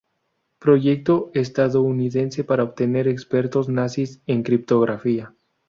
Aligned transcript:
Proyecto 0.57 1.29
estadounidense 1.35 2.43
para 2.43 2.63
obtener 2.63 3.07
expertos 3.07 3.69
nazis 3.69 4.19
en 4.25 4.41
criptografía. 4.41 5.31